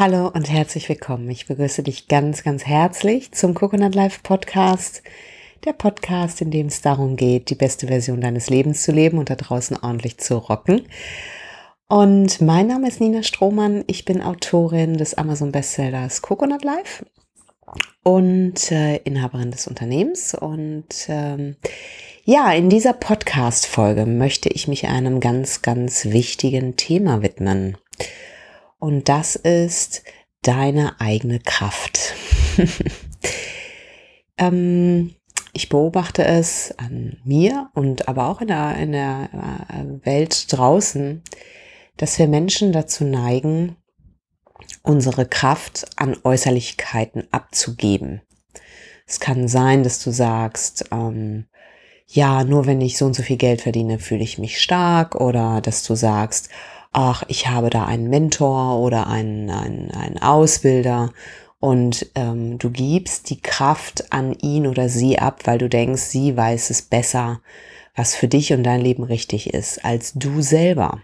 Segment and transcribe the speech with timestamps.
[0.00, 1.28] Hallo und herzlich willkommen.
[1.28, 5.02] Ich begrüße dich ganz, ganz herzlich zum Coconut Life Podcast.
[5.64, 9.28] Der Podcast, in dem es darum geht, die beste Version deines Lebens zu leben und
[9.28, 10.86] da draußen ordentlich zu rocken.
[11.88, 13.82] Und mein Name ist Nina Strohmann.
[13.88, 17.04] Ich bin Autorin des Amazon Bestsellers Coconut Life
[18.04, 20.32] und äh, Inhaberin des Unternehmens.
[20.32, 21.56] Und ähm,
[22.22, 27.76] ja, in dieser Podcast-Folge möchte ich mich einem ganz, ganz wichtigen Thema widmen.
[28.78, 30.02] Und das ist
[30.42, 32.14] deine eigene Kraft.
[34.38, 35.14] ähm,
[35.52, 41.22] ich beobachte es an mir und aber auch in der, in der äh, Welt draußen,
[41.96, 43.76] dass wir Menschen dazu neigen,
[44.82, 48.22] unsere Kraft an Äußerlichkeiten abzugeben.
[49.06, 51.46] Es kann sein, dass du sagst, ähm,
[52.06, 55.60] ja, nur wenn ich so und so viel Geld verdiene, fühle ich mich stark oder
[55.60, 56.48] dass du sagst,
[56.92, 61.12] ach, ich habe da einen Mentor oder einen, einen, einen Ausbilder
[61.60, 66.36] und ähm, du gibst die Kraft an ihn oder sie ab, weil du denkst, sie
[66.36, 67.40] weiß es besser,
[67.96, 71.02] was für dich und dein Leben richtig ist, als du selber.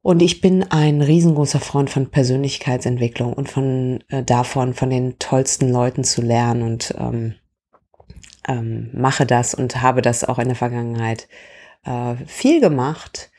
[0.00, 5.70] Und ich bin ein riesengroßer Freund von Persönlichkeitsentwicklung und von äh, davon, von den tollsten
[5.70, 7.34] Leuten zu lernen und ähm,
[8.46, 11.26] ähm, mache das und habe das auch in der Vergangenheit
[11.84, 13.30] äh, viel gemacht.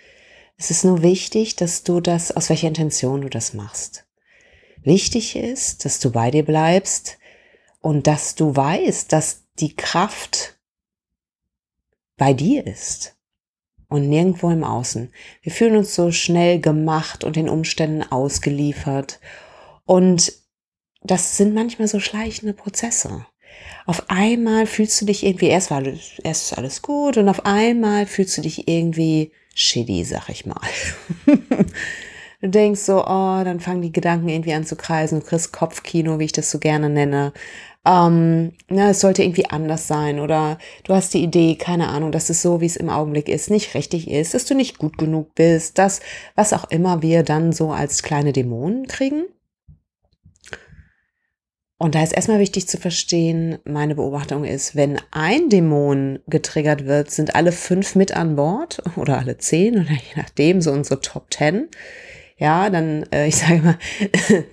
[0.57, 4.05] Es ist nur wichtig, dass du das, aus welcher Intention du das machst.
[4.83, 7.17] Wichtig ist, dass du bei dir bleibst
[7.81, 10.57] und dass du weißt, dass die Kraft
[12.17, 13.15] bei dir ist
[13.89, 15.11] und nirgendwo im Außen.
[15.41, 19.19] Wir fühlen uns so schnell gemacht und den Umständen ausgeliefert
[19.85, 20.33] und
[21.01, 23.25] das sind manchmal so schleichende Prozesse
[23.85, 28.05] auf einmal fühlst du dich irgendwie, erst war erst ist alles gut und auf einmal
[28.05, 30.59] fühlst du dich irgendwie shitty, sag ich mal.
[32.41, 36.19] du denkst so, oh, dann fangen die Gedanken irgendwie an zu kreisen, du kriegst Kopfkino,
[36.19, 37.31] wie ich das so gerne nenne.
[37.85, 42.31] Ähm, na, es sollte irgendwie anders sein oder du hast die Idee, keine Ahnung, dass
[42.31, 45.35] es so, wie es im Augenblick ist, nicht richtig ist, dass du nicht gut genug
[45.35, 46.01] bist, das,
[46.33, 49.25] was auch immer wir dann so als kleine Dämonen kriegen.
[51.77, 57.11] Und da ist erstmal wichtig zu verstehen, meine Beobachtung ist, wenn ein Dämon getriggert wird,
[57.11, 61.29] sind alle fünf mit an Bord oder alle zehn oder je nachdem, so unsere Top
[61.29, 61.67] Ten.
[62.37, 63.77] Ja, dann, äh, ich sage mal,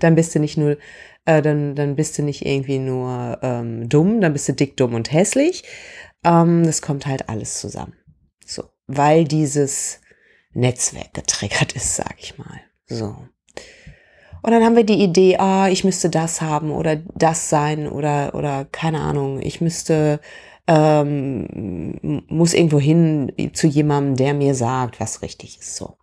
[0.01, 0.79] dann bist du nicht nur,
[1.25, 4.95] äh, dann, dann bist du nicht irgendwie nur ähm, dumm, dann bist du dick, dumm
[4.95, 5.63] und hässlich.
[6.25, 7.95] Ähm, das kommt halt alles zusammen.
[8.45, 10.01] So, weil dieses
[10.55, 12.61] Netzwerk getriggert ist, sag ich mal.
[12.87, 13.17] So.
[14.43, 18.35] Und dann haben wir die Idee, ah, ich müsste das haben oder das sein oder,
[18.35, 20.21] oder keine Ahnung, ich müsste,
[20.67, 25.77] ähm, muss irgendwo hin zu jemandem, der mir sagt, was richtig ist.
[25.77, 25.97] So.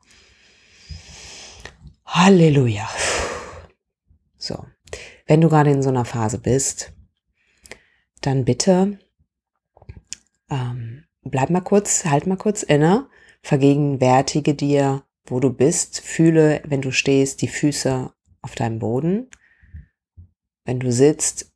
[2.06, 2.90] Halleluja.
[4.38, 4.66] So.
[5.28, 6.94] Wenn du gerade in so einer Phase bist,
[8.22, 9.00] dann bitte
[10.50, 13.08] ähm, bleib mal kurz, halt mal kurz inne,
[13.42, 18.12] vergegenwärtige dir, wo du bist, fühle, wenn du stehst, die Füße
[18.42, 19.28] auf deinem Boden.
[20.66, 21.52] Wenn du sitzt,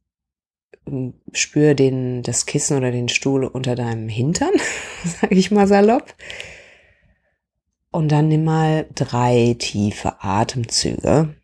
[0.88, 4.54] ähm, spür den, das Kissen oder den Stuhl unter deinem Hintern,
[5.06, 6.16] sage ich mal salopp.
[7.92, 11.36] Und dann nimm mal drei tiefe Atemzüge.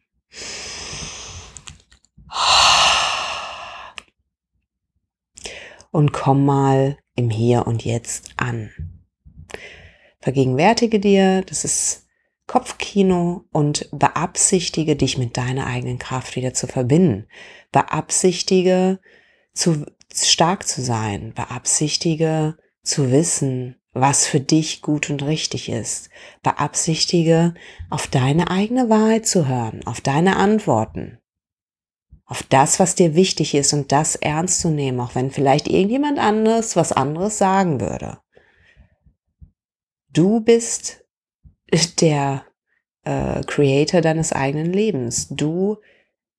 [5.92, 8.72] Und komm mal im Hier und Jetzt an.
[10.22, 12.09] Vergegenwärtige dir, das ist
[12.50, 17.28] Kopfkino und beabsichtige dich mit deiner eigenen Kraft wieder zu verbinden.
[17.72, 19.00] Beabsichtige
[19.54, 21.32] zu stark zu sein.
[21.36, 26.10] Beabsichtige zu wissen, was für dich gut und richtig ist.
[26.42, 27.54] Beabsichtige,
[27.92, 31.20] auf deine eigene Wahrheit zu hören, auf deine Antworten,
[32.26, 36.18] auf das, was dir wichtig ist und das ernst zu nehmen, auch wenn vielleicht irgendjemand
[36.18, 38.18] anderes was anderes sagen würde.
[40.12, 41.06] Du bist
[42.02, 42.46] der
[43.04, 45.28] äh, Creator deines eigenen Lebens.
[45.30, 45.78] Du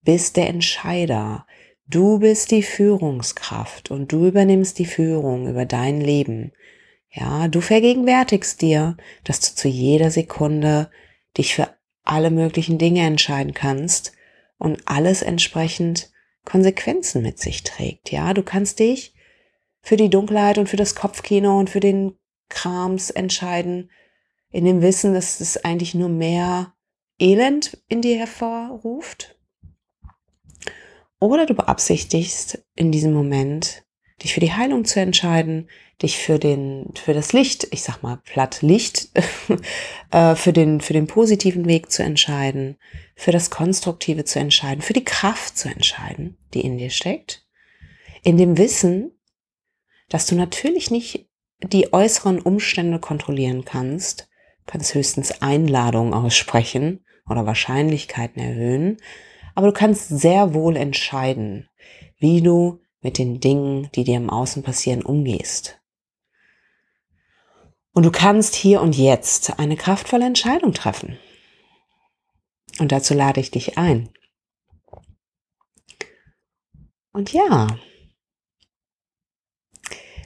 [0.03, 1.47] bist der Entscheider.
[1.87, 6.53] Du bist die Führungskraft und du übernimmst die Führung über dein Leben.
[7.13, 10.91] Ja, du vergegenwärtigst dir, dass du zu jeder Sekunde
[11.37, 11.69] dich für
[12.05, 14.13] alle möglichen Dinge entscheiden kannst
[14.59, 16.11] und alles entsprechend
[16.45, 18.13] Konsequenzen mit sich trägt.
[18.13, 19.15] Ja, du kannst dich
[19.83, 22.17] für die Dunkelheit und für das Kopfkino und für den
[22.49, 23.91] Krams entscheiden,
[24.51, 26.75] in dem Wissen, dass es eigentlich nur mehr
[27.19, 29.37] Elend in dir hervorruft.
[31.21, 33.85] Oder du beabsichtigst in diesem Moment,
[34.23, 35.69] dich für die Heilung zu entscheiden,
[36.03, 39.11] dich für den, für das Licht, ich sag mal platt Licht,
[40.11, 42.79] äh, für den, für den positiven Weg zu entscheiden,
[43.17, 47.47] für das Konstruktive zu entscheiden, für die Kraft zu entscheiden, die in dir steckt.
[48.23, 49.13] In dem Wissen,
[50.09, 51.29] dass du natürlich nicht
[51.63, 54.30] die äußeren Umstände kontrollieren kannst,
[54.67, 58.99] kannst höchstens Einladungen aussprechen oder Wahrscheinlichkeiten erhöhen,
[59.55, 61.69] aber du kannst sehr wohl entscheiden,
[62.19, 65.81] wie du mit den Dingen, die dir im Außen passieren, umgehst.
[67.93, 71.19] Und du kannst hier und jetzt eine kraftvolle Entscheidung treffen.
[72.79, 74.11] Und dazu lade ich dich ein.
[77.13, 77.67] Und ja,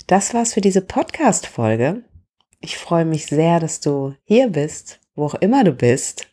[0.06, 2.04] das war's für diese Podcast-Folge.
[2.64, 6.28] Ich freue mich sehr, dass du hier bist, wo auch immer du bist.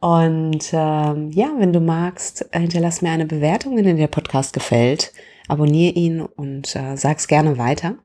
[0.00, 5.14] Und ähm, ja, wenn du magst, hinterlass mir eine Bewertung, wenn dir der Podcast gefällt.
[5.48, 7.96] Abonniere ihn und äh, sag's gerne weiter.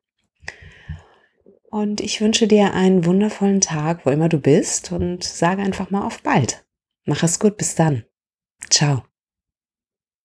[1.69, 6.05] Und ich wünsche dir einen wundervollen Tag, wo immer du bist und sage einfach mal
[6.05, 6.65] auf bald.
[7.03, 8.05] Mach es gut, bis dann.
[8.69, 9.03] Ciao.